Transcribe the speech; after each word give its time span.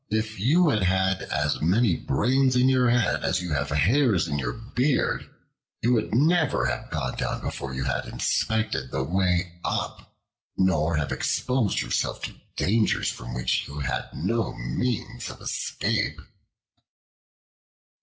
If 0.09 0.39
you 0.39 0.69
had 0.69 1.21
as 1.21 1.61
many 1.61 1.95
brains 1.95 2.55
in 2.55 2.67
your 2.69 2.89
head 2.89 3.23
as 3.23 3.39
you 3.39 3.53
have 3.53 3.69
hairs 3.69 4.27
in 4.27 4.39
your 4.39 4.53
beard, 4.53 5.29
you 5.83 5.93
would 5.93 6.11
never 6.15 6.65
have 6.65 6.89
gone 6.89 7.17
down 7.17 7.39
before 7.41 7.75
you 7.75 7.83
had 7.83 8.07
inspected 8.07 8.89
the 8.89 9.03
way 9.03 9.59
up, 9.63 10.11
nor 10.57 10.97
have 10.97 11.11
exposed 11.11 11.81
yourself 11.83 12.23
to 12.23 12.33
dangers 12.55 13.11
from 13.11 13.35
which 13.35 13.67
you 13.67 13.77
had 13.81 14.09
no 14.15 14.55
means 14.55 15.29
of 15.29 15.39
escape." 15.39 16.19